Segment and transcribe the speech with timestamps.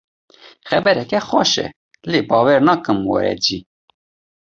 [0.69, 1.67] Xebereke xweş e
[2.11, 3.57] lê bawer nakim were cî.